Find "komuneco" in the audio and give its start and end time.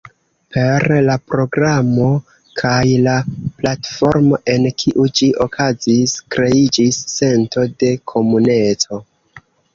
8.15-9.03